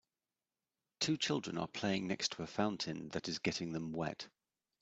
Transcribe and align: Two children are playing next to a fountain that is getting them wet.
Two 0.99 1.15
children 1.15 1.59
are 1.59 1.67
playing 1.67 2.07
next 2.07 2.31
to 2.31 2.41
a 2.41 2.47
fountain 2.47 3.09
that 3.09 3.29
is 3.29 3.37
getting 3.37 3.71
them 3.71 3.93
wet. 3.93 4.29